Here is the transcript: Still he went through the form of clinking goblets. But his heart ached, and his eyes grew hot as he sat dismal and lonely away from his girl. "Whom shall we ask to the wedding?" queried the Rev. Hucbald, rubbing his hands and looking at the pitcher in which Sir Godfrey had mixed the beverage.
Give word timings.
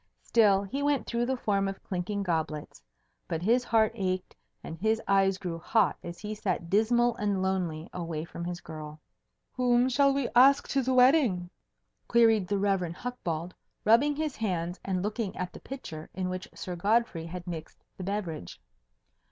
Still 0.23 0.63
he 0.63 0.81
went 0.81 1.05
through 1.05 1.27
the 1.27 1.37
form 1.37 1.67
of 1.67 1.83
clinking 1.83 2.23
goblets. 2.23 2.81
But 3.27 3.43
his 3.43 3.63
heart 3.63 3.91
ached, 3.93 4.35
and 4.63 4.75
his 4.79 4.99
eyes 5.07 5.37
grew 5.37 5.59
hot 5.59 5.95
as 6.03 6.17
he 6.17 6.33
sat 6.33 6.71
dismal 6.71 7.15
and 7.17 7.39
lonely 7.43 7.87
away 7.93 8.25
from 8.25 8.43
his 8.43 8.61
girl. 8.61 8.99
"Whom 9.51 9.87
shall 9.89 10.11
we 10.11 10.27
ask 10.35 10.67
to 10.69 10.81
the 10.81 10.95
wedding?" 10.95 11.51
queried 12.07 12.47
the 12.47 12.57
Rev. 12.57 12.81
Hucbald, 12.93 13.53
rubbing 13.85 14.15
his 14.15 14.35
hands 14.37 14.79
and 14.83 15.03
looking 15.03 15.37
at 15.37 15.53
the 15.53 15.59
pitcher 15.59 16.09
in 16.15 16.29
which 16.29 16.49
Sir 16.55 16.75
Godfrey 16.75 17.27
had 17.27 17.45
mixed 17.45 17.83
the 17.97 18.03
beverage. 18.03 18.59